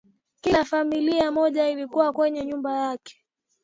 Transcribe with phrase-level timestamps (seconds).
[0.41, 3.25] Kila familia moja ilikuwa kwenye nyumba yake